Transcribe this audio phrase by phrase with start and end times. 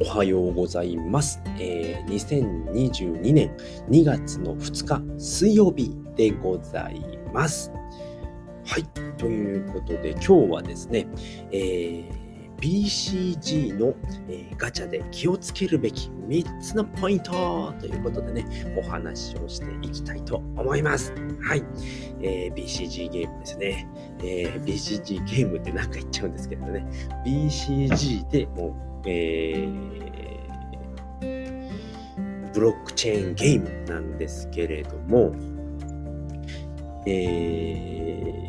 [0.00, 1.40] おはようございます。
[1.58, 3.56] えー、2022年
[3.90, 7.72] 2月の2日水曜日でございます。
[8.64, 8.84] はい。
[9.16, 11.08] ということで今日はですね、
[11.50, 12.28] えー
[12.60, 13.94] BCG の、
[14.28, 21.12] えーガチャで気をつけるべき3つのポイントということでね、お話をしていきたいと思います。
[21.42, 21.64] はい。
[22.20, 23.88] えー BCG ゲームですね。
[24.20, 26.86] えー BCG ゲームって何か言っちゃうんですけどね。
[27.26, 29.88] BCG でもう、えー
[32.54, 35.32] ブロックチェーンゲームなんですけれども、
[37.06, 38.47] えー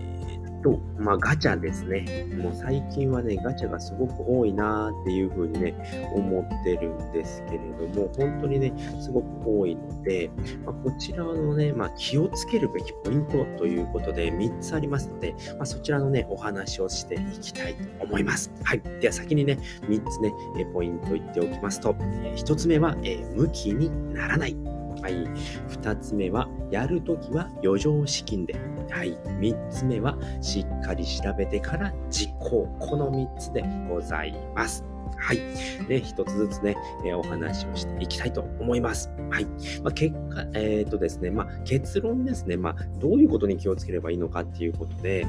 [0.62, 2.28] と、まあガチャですね。
[2.38, 10.30] もう最近はね、ガチャがすごく多いなーっていうふうにね、思ってるんですけれども、本当にね、すごく多いので、
[10.66, 18.52] まあ、こちらのね、まあ、気をつけるべきポイントということで3つありますので、まあ、そちらのね、お話をしていきたいと思います。
[18.64, 18.82] はい。
[19.00, 20.34] では先にね、3つね、
[20.74, 24.79] ポイント言っておきますと、1つ目は、えー向きにならない。
[25.02, 25.14] はい。
[25.14, 28.56] 2つ目は、やるときは余剰資金で。
[28.90, 29.18] はい。
[29.40, 32.68] 3つ目は、しっかり調べてから実行。
[32.80, 34.84] この3つでございます。
[35.18, 35.40] はい。
[35.88, 36.76] ね、一つずつね、
[37.06, 39.10] えーお話をしていきたいと思います。
[39.30, 39.46] はい。
[39.84, 45.26] まあ、結果、えっ、とですね、まあ、結論ですね、まあ、どういうことに気をつければいいのかっていうことで、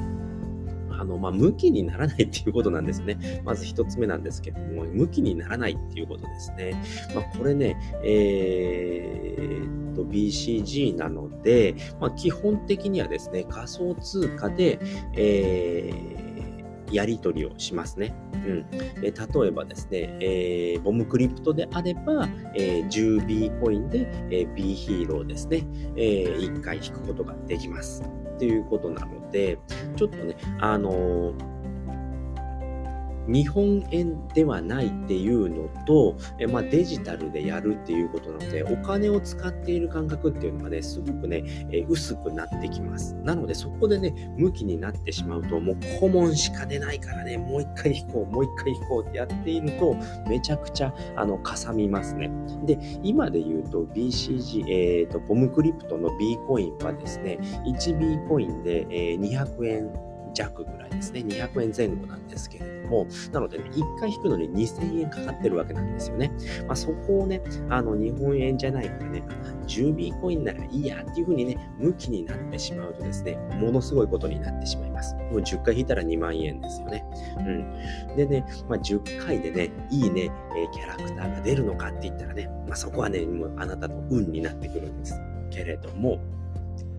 [0.99, 3.17] あの、まあ、向きにならないっていうことなんですね。
[3.45, 6.73] まず一つ目なんですけども、向きにならないっていうことですね。
[7.15, 14.79] まあ、これね、えーと、BCG なので、まあ、基本的にはですね、仮想通貨で、
[15.15, 16.31] えー
[16.91, 18.13] やり取りをしますね。
[18.33, 18.65] うん。
[19.01, 28.03] えー例えばですね、えーボムクリプトであれば、えー 10B コインで、えー B ヒーローですね、え1回引くことができます。
[28.41, 29.59] っていうことなので、
[29.95, 31.60] ちょっとね、あのー
[33.27, 43.15] 日本円ではないっていうのと、えまあ、デジタルでやるっていうことなので、お金を使っている感覚っていうのがね、すごくね、え薄くなってきます。
[43.23, 49.95] なので、そこでね、向きになってしまうと、もう顧問しか出ないからね、もう一回引こう、もう一回引こうってやっていると、
[50.27, 52.31] めちゃくちゃ、あの、かさみますね。
[52.65, 61.21] で、今で言うと BCG、えっ、と、ボムクリプトの B コインはですね、1B コインで、えー200円弱ぐらいですね。
[61.21, 66.31] 200円前後なんですけれども、なのでね、1回引くのに2000円かかってるわけなんですよね。
[66.67, 69.23] まあ、そこをね、あの、日本円じゃないからね、
[69.67, 75.15] 10B コインならいいやっていう風にね、向きになってしまうとですね、ものすごいことになってしまいます。
[75.15, 77.05] もう10回引いたら2万円ですよね。
[77.39, 77.41] う
[78.13, 78.15] ん。
[78.15, 86.19] でね、まあ、10回でね、いいね、えーキャラクターが出るのかって言ったらね、まあ、そこはね、もうあなたの運になってくるんですけれども、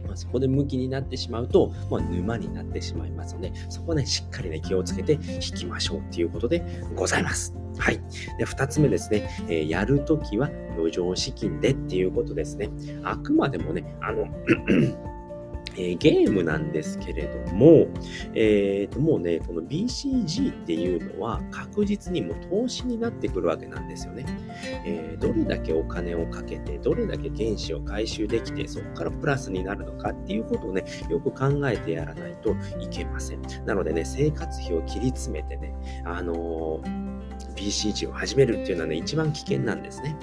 [0.07, 6.65] まあ、そこで向きになってしまうと、まあ、沼になってしまいますので、そこはね、しっかりね、気をつけて引きましょうっていうことで
[6.95, 7.55] ございます。
[7.79, 8.01] はい。
[8.39, 12.71] で、二つ目ですね、えーやるときは余剰資金でっていうことですね。
[13.05, 14.27] あくまでもね、あの、
[15.77, 17.87] えゲームなんですけれども、
[18.35, 24.25] えーと、もうね、この BCG っていうのは確実にもう投資になってくるわけなんですよね。
[24.85, 33.43] えーどれだけお金をかけて、どれだけ原資を回収できて、そこからプラスになるのかっていうことをね、よく考えてやらないといけません。
[33.65, 37.12] なのでね、生活費を切り詰めてね、あのー
[37.63, 40.17] BCG を始めるっていうのはね、一番危険なんですね。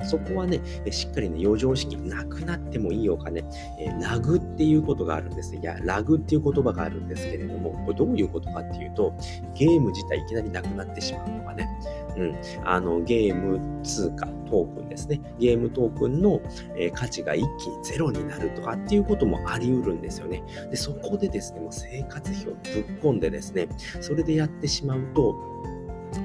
[0.00, 0.60] うん、そこはね、
[0.90, 3.44] しっかりね、余剰資金、なくなってもいいお金、
[3.78, 5.54] えーラグっていうことがあるんです。
[5.54, 9.14] いや、ラグっていう言葉があるんですけれども、これどういうことかっていうと、
[9.54, 11.68] ゲーム自体いきなりなくなってしまうのがね、
[12.16, 15.20] うん、あの、ゲーム通貨、トークンですね。
[15.38, 16.40] ゲームトークンの、
[16.76, 20.42] えー価値が一気にゼロになるとかっていうこともあり得るんですよね。
[20.70, 22.56] で、そこでですね、もう生活費をぶっ
[23.00, 23.68] 込んでですね、
[24.00, 25.34] それでやってしまうと、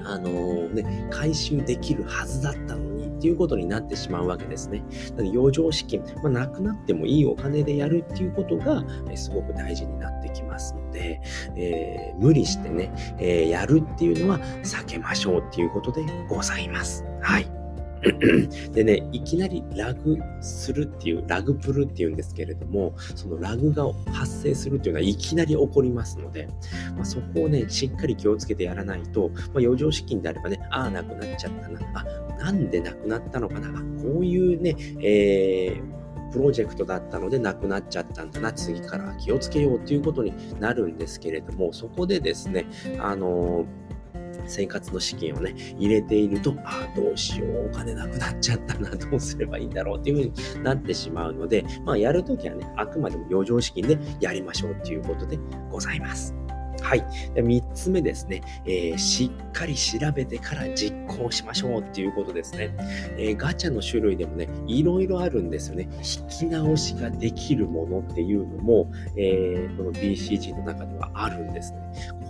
[0.04, 4.84] あのね、回収できるはずだったのにっていうことになってしまうわけですね。
[5.16, 11.22] なので余剰資金、まあ、なくなってもいいお金でやるっていうことが、えすごく大事になってきますので、
[11.56, 17.06] えー無理してね、えーやるっていうのは避けましょうっていうことでございます。
[17.22, 17.57] はい。
[18.74, 26.48] でね、いきなりラグするっていう、ラグプルっていうんですけれども、そのラグが発生するっていうのはいきなり起こりますので、
[26.96, 32.04] まあ、そこをね、しっかり気をつけてやらないと、まあ、余剰資金であればね、ああ、なくなっちゃったな、あ、
[32.44, 33.72] なんでなくなったのかな、あ
[34.02, 35.98] こういうね、えー
[36.30, 42.66] プロジェクトだったのでなくなっちゃったんだな、次から気をつけようっていうことになるんですけれども、そこでですね、
[43.00, 43.87] あのー
[44.48, 55.40] 生活の資金をね、入れていると、ああ、どうしよう、お金なくなっちゃったな、 どうすればいいんだろうっていうふうになってしまうので、まあ、やるときはね、あくまでも余剰資金でやりましょうっていうことで
[55.70, 56.47] ございます。
[56.82, 57.06] はい。
[57.34, 62.76] で3つ目ですね、えー、しっかり調べてから実行しましょうっていうことですね。
[63.18, 65.90] えー、ガチャの種類でもね、いろいろあるんですよね。
[65.98, 71.80] 引き直しができるものっていうのも、えー、この BCG の中ではあるんですね。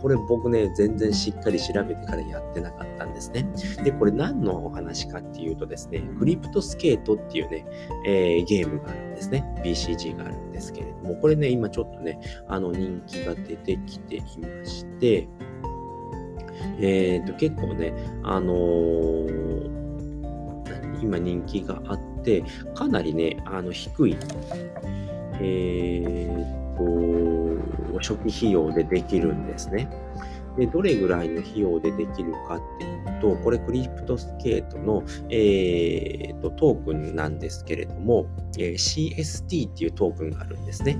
[0.02, 3.46] これ僕ね、全然しっかり調べてからやってなかったんですね。
[3.84, 7.66] で、これ何のお話かっていうとですね、クリプトスケートっていうね、
[8.06, 9.44] えー、ゲームがあるんですね。
[9.64, 15.28] BCG があるんですけれども、これね、今ちょっとね、あの人気が出てきていまして、
[16.80, 17.94] えっ、ー、と、結構ね、
[18.24, 19.78] あのー
[21.00, 22.44] 今人気があって、
[22.74, 24.18] かなりね、あの低い、
[25.40, 29.90] えー、と、初期費用でできるんですね。
[30.58, 38.28] で、どれぐらいの費用でできるかっていうと、これクリプトスケートの、えーと、トークンなんですけれども、
[38.58, 40.98] えー、CST っていうトークンがあるんですね、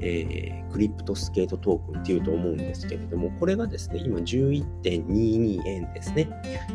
[0.00, 6.28] えー、クリプトスケートトークンっていうと思うんですけれども、これがですね、今11.22円ですね。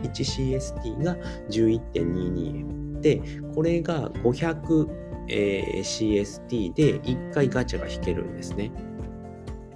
[0.04, 1.18] 1CST が
[1.50, 3.02] 11.22円。
[3.02, 3.22] で、
[3.54, 4.88] これが500、
[5.28, 8.72] えー、CST で1回ガチャが引けるんですね。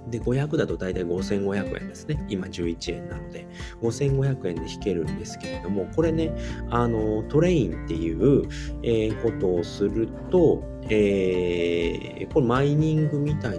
[0.08, 2.24] で、500だと大体5500円ですね。
[2.28, 3.46] 今11円なので、
[3.82, 6.32] 5500円で引けるんですけれども、これね、
[6.70, 8.48] あの、トレインっていう、
[8.82, 13.58] えー、ことをすると、えー、これマイニングみたい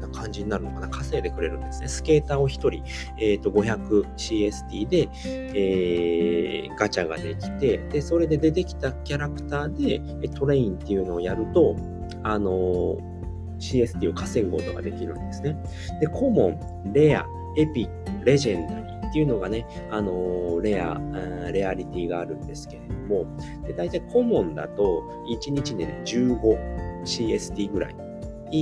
[0.00, 1.88] な感じになるのかな稼いでくれるんですね。
[1.88, 2.84] スケーターを1人、
[3.18, 11.74] えーと、500CST で、えー、ガチャができて、で、それで出てきたキャラクターでトレインっていうのをやると、
[12.22, 13.17] あのー
[13.58, 15.56] CST を稼ぐことができるんですね。
[16.00, 17.26] で、コモン、レア、
[17.56, 21.00] エピック、レジェンダリーっていうのがね、あのー、レア、
[21.52, 23.26] レアリティがあるんですけれども、
[23.66, 28.07] で大体コモンだと1日でね、15 CST ぐらいい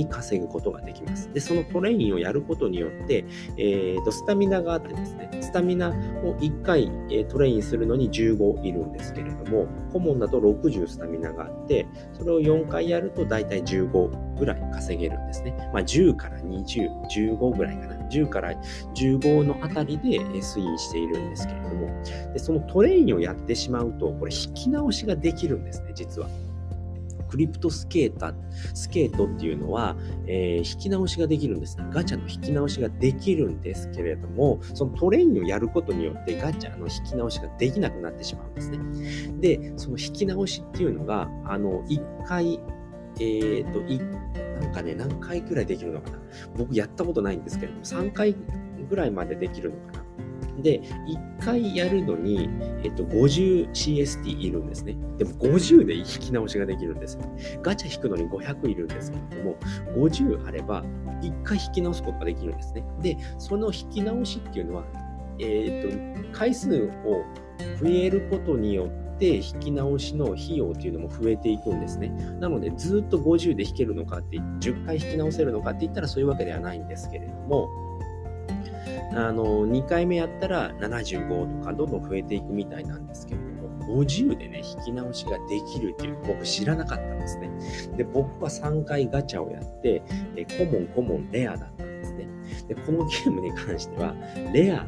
[0.09, 1.31] 稼ぐことができます。
[1.33, 3.25] で、そのトレインをやることによって、
[3.57, 5.91] えーと、スタミナがあってですね、スタミナを
[6.39, 15.55] 1回、えトレインするのに15いるんですけれども、コモンだと60スタミナがあって、それを4回やると大体15ぐらい稼げるんですね。
[15.73, 17.97] まあ、10から20、15ぐらいかな。
[18.09, 18.53] 10から
[18.95, 21.87] 15のあたりで推移しているんですけれども、
[22.33, 26.29] でそのトレインをやってしまうと、これ引き直しができるんですね、実は。
[27.27, 28.33] クリプトスケーター、
[28.73, 29.95] スケートっていうのは、
[30.27, 31.85] えー、引き直しができるんですね。
[31.91, 38.79] ガチャの引き直しができるんですけれども、そのトレインをやることによってガチャの引き直しができなくなってしまうんですね。
[39.39, 42.59] で、その引き直しっていうのが、あの、1回、
[43.19, 43.99] えっ、ー、と、い、
[44.61, 46.19] なんかね、何回くらいできるのかな。
[46.57, 48.35] 僕やったことないんですけれども、3回
[48.89, 50.06] ぐらいまでできるのかな。
[50.61, 52.49] で、1回やるのに、
[52.83, 54.97] えっと、50CST いるんですね。
[55.17, 57.21] でも50で引き直しができるんですよ。
[57.61, 59.55] ガチャ引くのに500いるんですけれども、
[59.95, 60.83] 50あれば
[61.21, 62.83] 1回引き直すことができるんですね。
[63.01, 64.85] で、その引き直しっていうのは、
[65.39, 67.23] えっと、回数を
[67.79, 68.87] 増えることによっ
[69.17, 72.09] て、引き直しの費用っていうのも増えていくんですね。
[72.39, 77.67] なので、ずっと50で引けるのかって、10回引き直せるのかって言ったらそういうわけではないんですけれども、
[79.13, 87.49] あの、2回目やったら75とかどんどん増えていくみたいなんですけれども、50でね、引き直しができるっていう僕知らなかったんですね。
[87.95, 90.01] で、僕は3回ガチャをやって、
[90.35, 92.27] えコモン、コモン、レアだったんですね。
[92.67, 94.13] で、このゲームに関しては、
[94.53, 94.85] レア、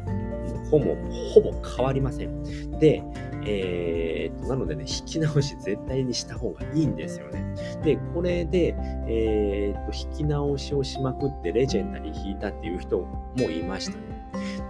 [0.70, 2.42] コモン、ほぼ変わりません。
[2.78, 3.02] で、
[3.44, 7.54] えー、となのでね、引き直し絶対にした方がいいんですよね。
[7.82, 8.74] で、これで、
[9.08, 14.20] えー、と引き直しをしまくってレジェンダリー引いたっていう人もいましたね。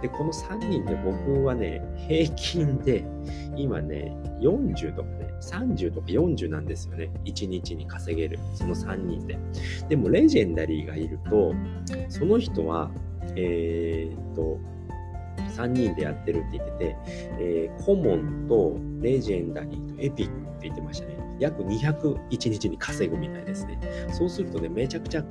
[0.01, 3.03] で、この3人で僕はね、平均で、
[3.55, 7.09] 今ね、40とかね、30とか40なんですよね。
[7.25, 8.39] 1日に稼げる。
[8.55, 9.37] その3人で。
[9.89, 11.53] でも、レジェンダリーがいると、
[12.09, 12.89] その人は、
[13.35, 14.57] えー、っと、
[15.63, 16.97] 3人でやってるって言ってて、
[17.39, 21.17] えー、コモンとレジェンダリーとエピックって言ってましたね。
[21.39, 23.79] 約201日に稼ぐみたいですね。
[24.11, 25.23] そうするとね、めちゃくちゃ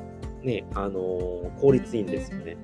[0.42, 2.56] ね、あのー、効率いいんですよね。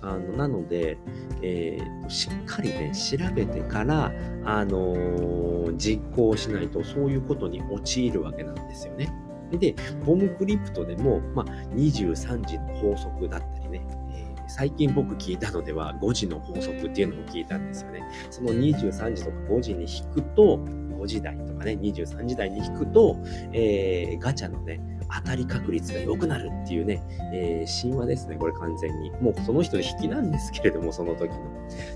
[0.00, 0.98] あのなので、
[1.42, 4.12] えー、しっかりね、調べてから、
[4.44, 9.12] あのー、実行しないと、そういうことに陥るわけなんですよね。
[9.58, 18.02] で、ボムクリプトでも、まあ、23時の法則だったりね、え、最近僕聞いたのでは5時の法則っていうのも聞いたんですよね。
[18.30, 20.58] その23時とか5時に引くと、
[21.02, 23.16] 5時台とかね、23時台に引くと、
[23.52, 24.80] えー、ガチャのね、
[25.16, 27.02] 当たり確率が良くなるっていうね、
[27.32, 29.10] えー、神話ですね、これ完全に。
[29.20, 31.38] もうその人の引きなんですけれども、その時の。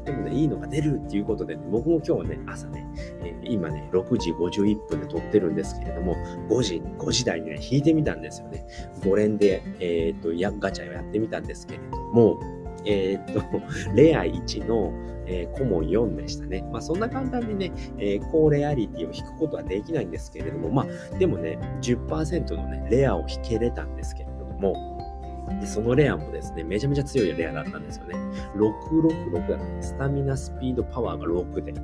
[0.04, 2.86] でもね、いいのが出るっていうことでね、僕も今日ね、朝ね、
[3.22, 6.16] えー、今ね、6時51分で撮ってるんですけれども、
[6.48, 8.66] 5時、5時台にね、引いてみたんですよね。
[9.00, 12.38] 5連で、えっ、と、ガチャをやってみたんですけれども、
[12.86, 13.42] えー、っと、
[13.94, 14.92] レア1の、
[15.26, 16.64] えー、コモン4でしたね。
[16.72, 24.96] まあそんな簡単にね、えー、高レアリティを引くことはできないんですけれども、まあでもね、10%のね、レアを引けれたんですけれども、
[25.60, 28.14] で、そのレアもですね、めちゃめちゃ強いレアだったんですよね。
[28.56, 29.82] 666だった。
[29.82, 31.74] スタミナ、スピード、パワーが6で。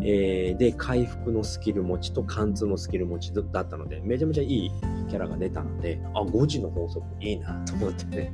[0.00, 4.70] えー、で、回復のスキル持ちと貫通のスキル持ちだったので、めちゃめちゃいい
[5.08, 8.32] キャラが出たので、あ、5時の法則いいなと思ってね。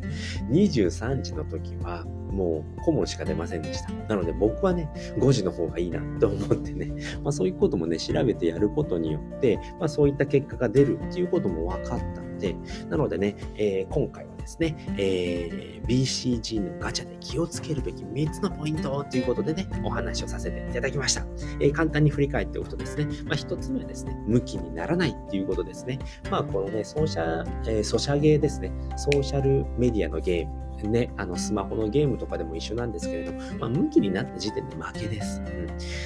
[0.50, 2.06] 23時の時は、
[2.36, 3.90] もう顧問しか出ませんでした。
[4.08, 6.92] なので僕はね、5時の方がいいなと思ってね、
[7.24, 12.54] まあそういうこともね、調べてやることによって、まあそういった結果が出るっていうことも分かったので、
[12.88, 21.26] なのでね、えー、今回はですね、えー、BCG のガチャで気をつけるべき3つのポイントということでね、お話をさせていただきました。
[21.60, 25.98] えー、簡単に振り返っておくとですね、まあ、1つ目はですね、向きにならないっていうことですね。
[26.30, 35.42] まあ、このね、ソーシャ、えー、ソシャゲーですね、ソーシャルメディアのゲーム、ね、あのスマホのゲームとかでも一緒なんですけれど、まあ、向きになった時点で負けです。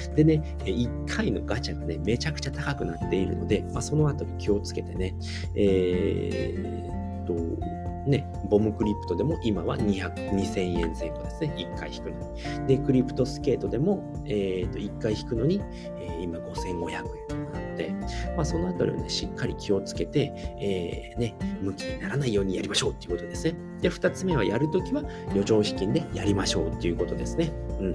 [0.09, 5.15] うん、でね、1回のガチャがね、めちゃくちゃ高くなっているので、まあ、そのあたり気をつけてね、
[5.55, 7.33] えー、っと、
[8.09, 11.53] ね、ボムクリプトでも今は200 2000円前後ですね。
[11.57, 12.67] 1回引くのに。
[12.67, 15.61] で、クリプトスケートでも、えー、と1回引くのに、
[15.99, 17.03] えー、今5500円、
[18.41, 23.55] まあ、そのあたりをね、しっかり気をつけて、えー、ね、向きにならないようにやりましょうっていうことですね。
[23.81, 27.53] で、2つ目はやるときは余剰資金でやりましょうっていうことですね。
[27.79, 27.93] うん。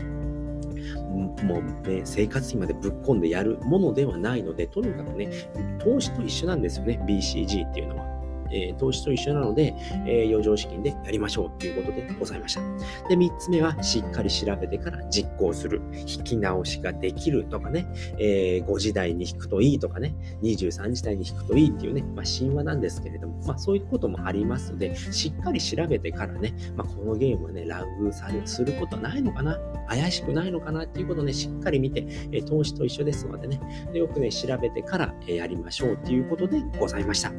[1.42, 5.32] もうね、生活費までぶっ込んでやるものではないので、とにかくね、
[5.80, 8.15] 投資と一緒なんですよね、BCG っていうのは。
[8.52, 9.74] えー、投資と一緒なので、
[10.06, 12.60] えー、余剰資金でやりましょうということでございました。
[13.08, 15.80] で、3つ目は、しっかり調べてから実行する。
[15.92, 17.86] 引き直しができるとかね、
[18.18, 29.58] えー、5時台に引くといいとかね、23時台に引くといいっていうね、まあ、神話なんですけれども、まあ、そういうこともありますので、しっかり調べてからね、まあ、このゲームはね、ラグされすることないのかな。
[29.88, 33.60] 怪しくないのかなっていうことをね、しっかり見て、え投資と一緒ですのでね、
[33.92, 37.32] でよくね、調べてから、えやりましょうっていうことでございました。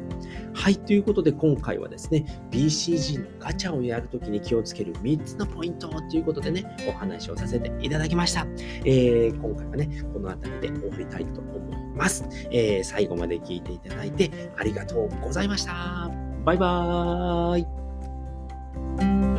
[0.54, 8.46] はい、ということで今回はですね、BCG のガチャをやるときに気をつける3つのポイントということでね、お話をさせていただきました。
[8.84, 12.24] えー、今回はね、この辺りで終わりたいと思います。
[12.50, 16.10] えー、最後まで聞いていただいてありがとうございました。
[16.44, 19.37] バイバーイ。